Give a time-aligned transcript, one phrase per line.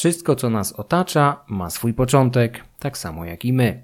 [0.00, 3.82] Wszystko, co nas otacza, ma swój początek, tak samo jak i my.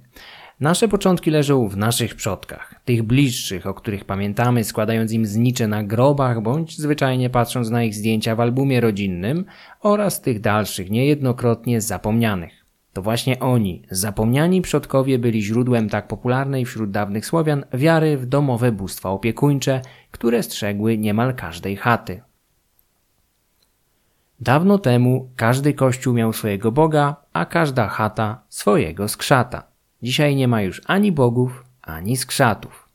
[0.61, 5.85] Nasze początki leżą w naszych przodkach, tych bliższych, o których pamiętamy, składając im znicze na
[5.85, 9.45] grobach, bądź zwyczajnie patrząc na ich zdjęcia w albumie rodzinnym,
[9.81, 12.65] oraz tych dalszych, niejednokrotnie zapomnianych.
[12.93, 18.73] To właśnie oni, zapomniani przodkowie, byli źródłem tak popularnej wśród dawnych Słowian wiary w domowe
[18.73, 19.81] bóstwa opiekuńcze,
[20.11, 22.21] które strzegły niemal każdej chaty.
[24.41, 29.63] Dawno temu każdy kościół miał swojego Boga, a każda chata swojego skrzata.
[30.03, 32.89] Dzisiaj nie ma już ani bogów, ani skrzatów.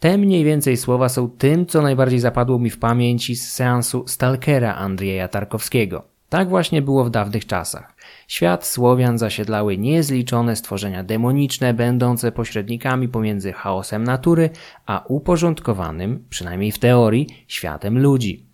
[0.00, 4.74] Te mniej więcej słowa są tym, co najbardziej zapadło mi w pamięci z seansu Stalkera
[4.74, 6.02] Andrzeja Tarkowskiego.
[6.28, 7.96] Tak właśnie było w dawnych czasach.
[8.28, 14.50] Świat Słowian zasiedlały niezliczone stworzenia demoniczne, będące pośrednikami pomiędzy chaosem natury,
[14.86, 18.45] a uporządkowanym, przynajmniej w teorii, światem ludzi.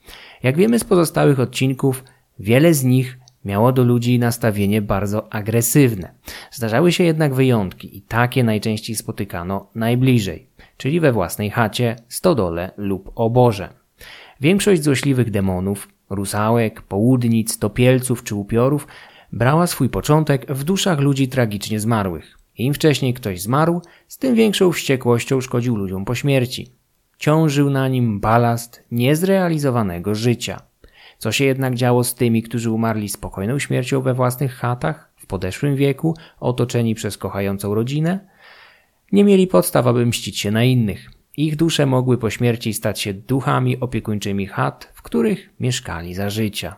[0.43, 2.05] Jak wiemy z pozostałych odcinków,
[2.39, 6.15] wiele z nich miało do ludzi nastawienie bardzo agresywne.
[6.51, 13.13] Zdarzały się jednak wyjątki i takie najczęściej spotykano najbliżej, czyli we własnej chacie, stodole lub
[13.15, 13.69] oborze.
[14.41, 18.87] Większość złośliwych demonów, rusałek, południc, topielców czy upiorów
[19.33, 22.39] brała swój początek w duszach ludzi tragicznie zmarłych.
[22.57, 26.82] Im wcześniej ktoś zmarł, z tym większą wściekłością szkodził ludziom po śmierci.
[27.23, 30.61] Ciążył na nim balast niezrealizowanego życia.
[31.19, 35.77] Co się jednak działo z tymi, którzy umarli spokojną śmiercią we własnych chatach, w podeszłym
[35.77, 38.29] wieku, otoczeni przez kochającą rodzinę?
[39.13, 41.11] Nie mieli podstaw, aby mścić się na innych.
[41.37, 46.77] Ich dusze mogły po śmierci stać się duchami opiekuńczymi chat, w których mieszkali za życia.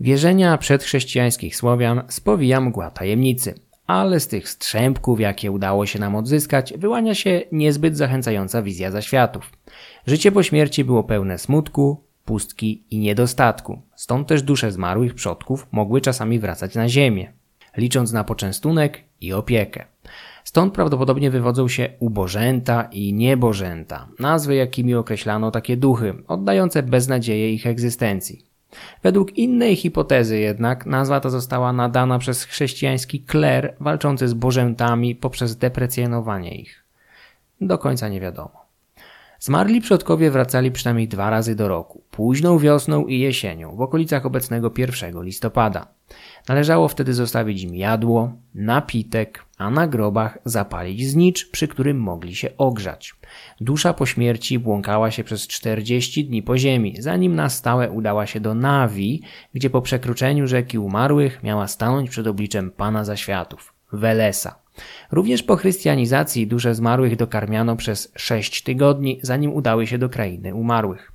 [0.00, 3.54] Wierzenia przedchrześcijańskich Słowian spowija mgła tajemnicy,
[3.86, 9.52] ale z tych strzępków, jakie udało się nam odzyskać, wyłania się niezbyt zachęcająca wizja zaświatów.
[10.06, 16.00] Życie po śmierci było pełne smutku, pustki i niedostatku, stąd też dusze zmarłych przodków mogły
[16.00, 17.32] czasami wracać na ziemię,
[17.76, 19.84] licząc na poczęstunek i opiekę.
[20.44, 27.66] Stąd prawdopodobnie wywodzą się ubożęta i niebożęta, nazwy jakimi określano takie duchy, oddające beznadzieję ich
[27.66, 28.53] egzystencji.
[29.02, 35.56] Według innej hipotezy jednak nazwa ta została nadana przez chrześcijański kler walczący z bożętami poprzez
[35.56, 36.84] deprecjonowanie ich.
[37.60, 38.63] Do końca nie wiadomo.
[39.44, 44.72] Zmarli przodkowie wracali przynajmniej dwa razy do roku, późną wiosną i jesienią, w okolicach obecnego
[44.76, 45.86] 1 listopada.
[46.48, 52.56] Należało wtedy zostawić im jadło, napitek, a na grobach zapalić znicz, przy którym mogli się
[52.58, 53.14] ogrzać.
[53.60, 58.40] Dusza po śmierci błąkała się przez 40 dni po ziemi, zanim na stałe udała się
[58.40, 59.22] do Nawi,
[59.54, 64.63] gdzie po przekroczeniu rzeki umarłych miała stanąć przed obliczem Pana Zaświatów, Welesa.
[65.12, 71.12] Również po chrystianizacji dusze zmarłych dokarmiano przez sześć tygodni, zanim udały się do krainy umarłych.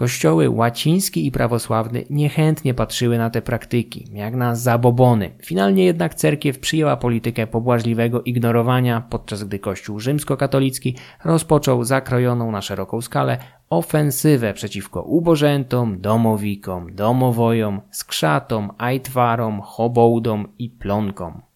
[0.00, 5.30] Kościoły łaciński i prawosławny niechętnie patrzyły na te praktyki, jak na zabobony.
[5.44, 13.00] Finalnie jednak cerkiew przyjęła politykę pobłażliwego ignorowania, podczas gdy Kościół rzymskokatolicki rozpoczął zakrojoną na szeroką
[13.00, 13.38] skalę
[13.70, 21.49] ofensywę przeciwko ubożętom, domowikom, domowojom, skrzatom, ajtwarom, hobołdom i plonkom.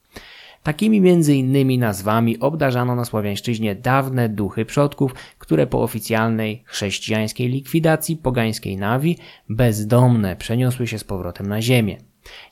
[0.64, 8.16] Takimi między innymi nazwami obdarzano na Słowiańszczyźnie dawne duchy przodków, które po oficjalnej chrześcijańskiej likwidacji
[8.16, 11.96] pogańskiej nawi bezdomne przeniosły się z powrotem na ziemię.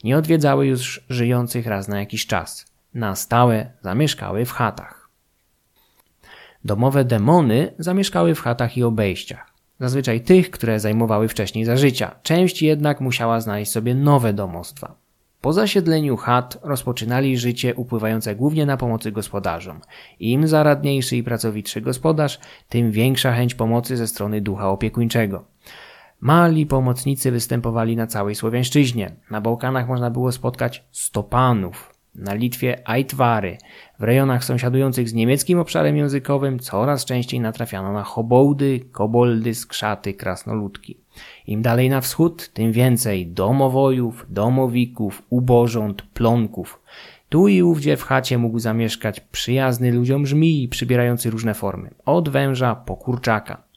[0.04, 2.66] Nie odwiedzały już żyjących raz na jakiś czas.
[2.94, 5.08] Na stałe zamieszkały w chatach.
[6.64, 9.52] Domowe demony zamieszkały w chatach i obejściach.
[9.80, 12.14] Zazwyczaj tych, które zajmowały wcześniej za życia.
[12.22, 15.01] Część jednak musiała znaleźć sobie nowe domostwa.
[15.42, 19.80] Po zasiedleniu chat rozpoczynali życie upływające głównie na pomocy gospodarzom.
[20.20, 25.44] Im zaradniejszy i pracowitszy gospodarz, tym większa chęć pomocy ze strony ducha opiekuńczego.
[26.20, 29.16] Mali pomocnicy występowali na całej Słowiańszczyźnie.
[29.30, 33.58] Na Bałkanach można było spotkać stopanów, na Litwie Aitwary.
[33.98, 40.98] W rejonach sąsiadujących z niemieckim obszarem językowym coraz częściej natrafiano na hobołdy, koboldy, skrzaty, krasnoludki.
[41.46, 46.80] Im dalej na wschód, tym więcej domowojów, domowików, ubożąt, plonków.
[47.28, 52.74] Tu i ówdzie w chacie mógł zamieszkać przyjazny ludziom żmij, przybierający różne formy, od węża
[52.74, 53.71] po kurczaka.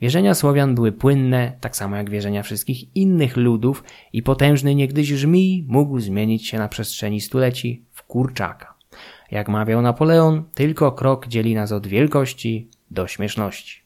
[0.00, 5.64] Wierzenia Słowian były płynne, tak samo jak wierzenia wszystkich innych ludów i potężny niegdyś żmij
[5.68, 8.74] mógł zmienić się na przestrzeni stuleci w kurczaka.
[9.30, 13.82] Jak mawiał Napoleon, tylko krok dzieli nas od wielkości do śmieszności.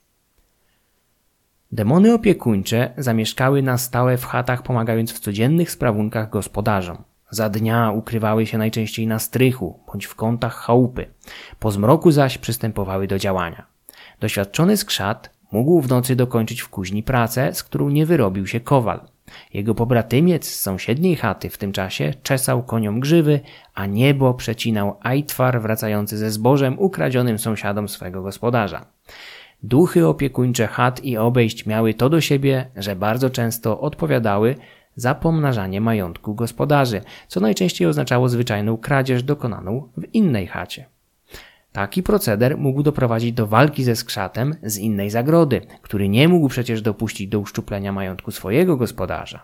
[1.73, 7.05] Demony opiekuńcze zamieszkały na stałe w chatach, pomagając w codziennych sprawunkach gospodarzom.
[7.31, 11.07] Za dnia ukrywały się najczęściej na strychu bądź w kątach chałupy.
[11.59, 13.67] Po zmroku zaś przystępowały do działania.
[14.21, 19.01] Doświadczony skrzat mógł w nocy dokończyć w kuźni pracę, z którą nie wyrobił się kowal.
[19.53, 23.41] Jego pobratymiec z sąsiedniej chaty w tym czasie czesał koniom grzywy,
[23.75, 28.87] a niebo przecinał ajtwar wracający ze zbożem ukradzionym sąsiadom swego gospodarza.
[29.63, 34.57] Duchy opiekuńcze chat i obejść miały to do siebie, że bardzo często odpowiadały
[34.97, 40.94] za pomnażanie majątku gospodarzy, co najczęściej oznaczało zwyczajną kradzież dokonaną w innej chacie.
[41.75, 46.83] Taki proceder mógł doprowadzić do walki ze skrzatem z innej zagrody, który nie mógł przecież
[46.83, 49.43] dopuścić do uszczuplenia majątku swojego gospodarza.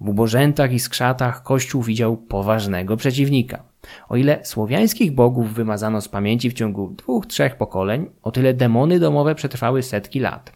[0.00, 3.62] W ubożętach i skrzatach Kościół widział poważnego przeciwnika.
[4.08, 9.00] O ile słowiańskich bogów wymazano z pamięci w ciągu dwóch, trzech pokoleń, o tyle demony
[9.00, 10.52] domowe przetrwały setki lat.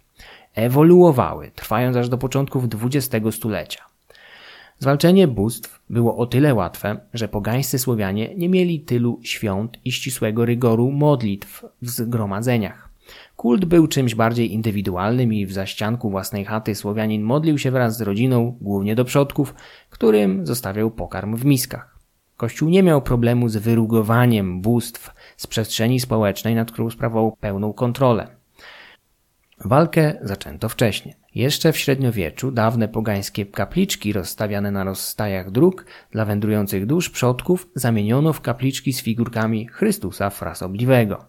[0.55, 3.90] Ewoluowały, trwając aż do początków XX stulecia.
[4.83, 10.45] Zwalczenie bóstw było o tyle łatwe, że pogańscy Słowianie nie mieli tylu świąt i ścisłego
[10.45, 12.89] rygoru modlitw w zgromadzeniach.
[13.37, 18.01] Kult był czymś bardziej indywidualnym i w zaścianku własnej chaty Słowianin modlił się wraz z
[18.01, 19.55] rodziną, głównie do przodków,
[19.91, 21.99] którym zostawiał pokarm w miskach.
[22.37, 28.40] Kościół nie miał problemu z wyrugowaniem bóstw z przestrzeni społecznej, nad którą sprawował pełną kontrolę.
[29.65, 31.15] Walkę zaczęto wcześniej.
[31.35, 38.33] Jeszcze w średniowieczu dawne pogańskie kapliczki rozstawiane na rozstajach dróg dla wędrujących dusz przodków zamieniono
[38.33, 41.25] w kapliczki z figurkami Chrystusa Frasobliwego.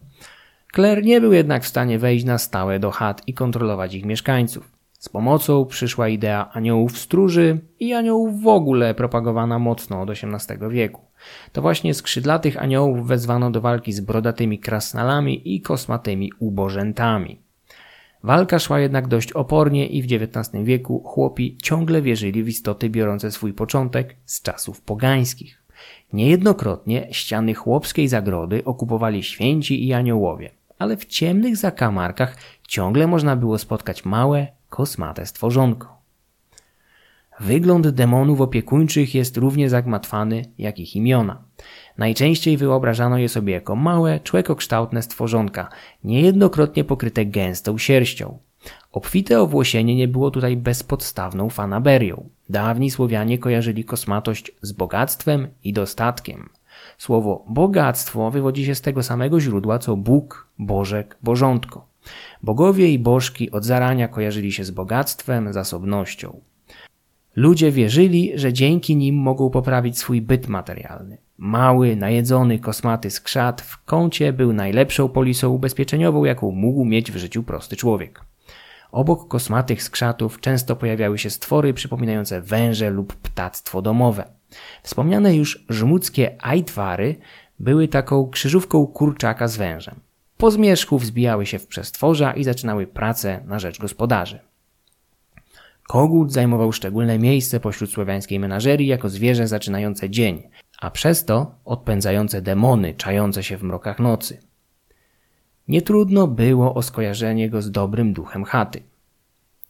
[0.72, 4.72] Kler nie był jednak w stanie wejść na stałe do chat i kontrolować ich mieszkańców.
[5.00, 11.02] Z pomocą przyszła idea aniołów stróży i aniołów w ogóle propagowana mocno od XVIII wieku.
[11.52, 17.51] To właśnie skrzydlatych aniołów wezwano do walki z brodatymi krasnalami i kosmatymi ubożętami.
[18.24, 23.32] Walka szła jednak dość opornie i w XIX wieku chłopi ciągle wierzyli w istoty biorące
[23.32, 25.64] swój początek z czasów pogańskich.
[26.14, 32.38] Niejednokrotnie ściany chłopskiej zagrody okupowali święci i aniołowie, ale w ciemnych zakamarkach
[32.68, 36.01] ciągle można było spotkać małe, kosmate stworzonko.
[37.40, 41.44] Wygląd demonów opiekuńczych jest równie zagmatwany jak ich imiona.
[41.98, 45.70] Najczęściej wyobrażano je sobie jako małe, człekokształtne stworzonka,
[46.04, 48.38] niejednokrotnie pokryte gęstą sierścią.
[48.92, 52.30] Obfite owłosienie nie było tutaj bezpodstawną fanaberią.
[52.50, 56.50] Dawni Słowianie kojarzyli kosmatość z bogactwem i dostatkiem.
[56.98, 61.88] Słowo bogactwo wywodzi się z tego samego źródła co Bóg, Bożek, Bożątko.
[62.44, 66.42] Bogowie i bożki od zarania kojarzyli się z bogactwem, zasobnością.
[67.36, 71.18] Ludzie wierzyli, że dzięki nim mogą poprawić swój byt materialny.
[71.38, 77.44] Mały, najedzony, kosmaty skrzat w kącie był najlepszą polisą ubezpieczeniową, jaką mógł mieć w życiu
[77.44, 78.22] prosty człowiek.
[78.92, 84.24] Obok kosmatych skrzatów często pojawiały się stwory przypominające węże lub ptactwo domowe.
[84.84, 87.16] Wspomniane już żmudzkie ajtwary
[87.60, 90.00] były taką krzyżówką kurczaka z wężem.
[90.38, 94.40] Po zmierzchu wzbijały się w przestworza i zaczynały pracę na rzecz gospodarzy.
[95.88, 100.44] Kogut zajmował szczególne miejsce pośród słowiańskiej menażerii jako zwierzę zaczynające dzień,
[100.80, 104.40] a przez to odpędzające demony czające się w mrokach nocy.
[105.68, 108.84] Nietrudno było o skojarzenie go z dobrym duchem chaty.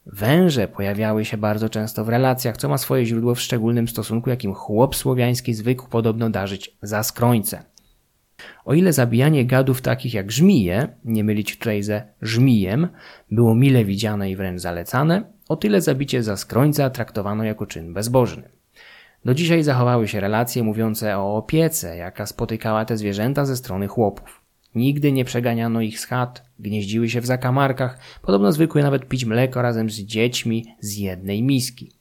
[0.05, 4.53] Węże pojawiały się bardzo często w relacjach, co ma swoje źródło w szczególnym stosunku, jakim
[4.53, 7.63] chłop słowiański zwykł podobno darzyć za skrońce.
[8.65, 12.87] O ile zabijanie gadów takich jak żmije, nie mylić tutaj ze żmijem,
[13.31, 18.49] było mile widziane i wręcz zalecane, o tyle zabicie za skrońca traktowano jako czyn bezbożny.
[19.25, 24.41] Do dzisiaj zachowały się relacje mówiące o opiece, jaka spotykała te zwierzęta ze strony chłopów.
[24.75, 29.61] Nigdy nie przeganiano ich z chat, gnieździły się w zakamarkach, podobno zwykły nawet pić mleko
[29.61, 32.00] razem z dziećmi z jednej miski.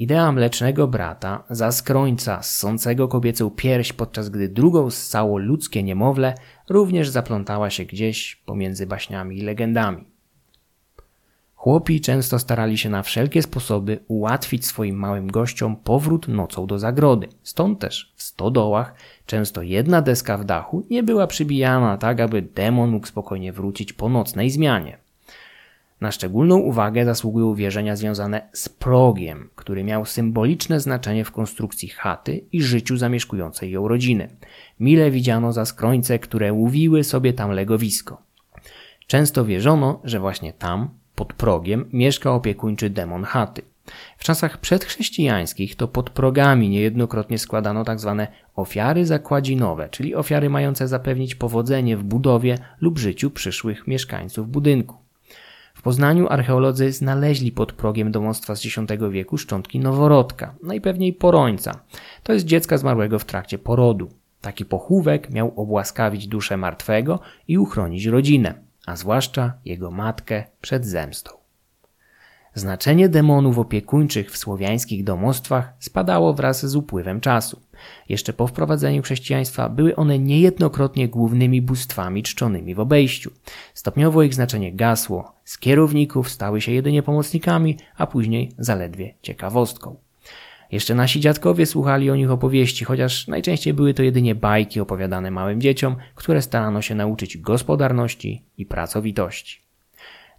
[0.00, 6.34] Idea mlecznego brata, zaskrońca ssącego kobiecą pierś, podczas gdy drugą ssało ludzkie niemowlę,
[6.68, 10.04] również zaplątała się gdzieś pomiędzy baśniami i legendami.
[11.54, 17.28] Chłopi często starali się na wszelkie sposoby ułatwić swoim małym gościom powrót nocą do zagrody.
[17.42, 18.94] Stąd też w stodołach
[19.26, 24.08] często jedna deska w dachu nie była przybijana tak, aby demon mógł spokojnie wrócić po
[24.08, 25.09] nocnej zmianie.
[26.00, 32.44] Na szczególną uwagę zasługują wierzenia związane z progiem, który miał symboliczne znaczenie w konstrukcji chaty
[32.52, 34.28] i życiu zamieszkującej ją rodziny.
[34.80, 38.22] Mile widziano za skrońce, które łowiły sobie tam legowisko.
[39.06, 43.62] Często wierzono, że właśnie tam, pod progiem, mieszka opiekuńczy demon chaty.
[44.18, 48.14] W czasach przedchrześcijańskich to pod progami niejednokrotnie składano tzw.
[48.18, 55.09] Tak ofiary zakładzinowe, czyli ofiary mające zapewnić powodzenie w budowie lub życiu przyszłych mieszkańców budynku.
[55.74, 58.78] W Poznaniu archeolodzy znaleźli pod progiem domostwa z X
[59.10, 61.80] wieku szczątki noworodka, najpewniej porońca.
[62.22, 64.10] To jest dziecka zmarłego w trakcie porodu.
[64.40, 68.54] Taki pochówek miał obłaskawić duszę martwego i uchronić rodzinę,
[68.86, 71.39] a zwłaszcza jego matkę przed zemstą.
[72.54, 77.60] Znaczenie demonów opiekuńczych w słowiańskich domostwach spadało wraz z upływem czasu.
[78.08, 83.30] Jeszcze po wprowadzeniu chrześcijaństwa były one niejednokrotnie głównymi bóstwami czczonymi w obejściu.
[83.74, 89.96] Stopniowo ich znaczenie gasło, z kierowników stały się jedynie pomocnikami, a później zaledwie ciekawostką.
[90.72, 95.60] Jeszcze nasi dziadkowie słuchali o nich opowieści, chociaż najczęściej były to jedynie bajki opowiadane małym
[95.60, 99.69] dzieciom, które starano się nauczyć gospodarności i pracowitości.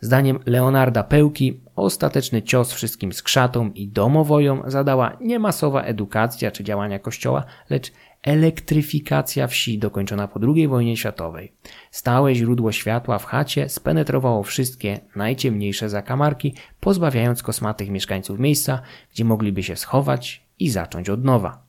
[0.02, 7.00] Zdaniem Leonarda Pełki ostateczny cios wszystkim skrzatom i domowojom zadała nie masowa edukacja czy działania
[7.00, 7.92] kościoła, lecz
[8.24, 11.54] elektryfikacja wsi dokończona po II wojnie światowej.
[11.92, 18.82] Stałe źródło światła w chacie spenetrowało wszystkie najciemniejsze zakamarki, pozbawiając kosmatych mieszkańców miejsca,
[19.14, 21.64] gdzie mogliby się schować i zacząć od nowa.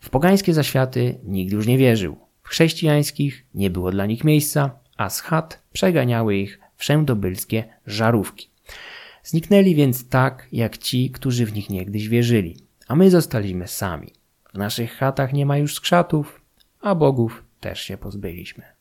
[0.00, 2.16] W pogańskie zaświaty nikt już nie wierzył.
[2.42, 8.50] W chrześcijańskich nie było dla nich miejsca, a z chat przeganiały ich wszędobylskie żarówki.
[9.24, 12.56] Zniknęli więc tak, jak ci, którzy w nich niegdyś wierzyli,
[12.88, 14.12] a my zostaliśmy sami.
[14.54, 16.40] W naszych chatach nie ma już skrzatów,
[16.80, 18.75] a bogów też się pozbyliśmy.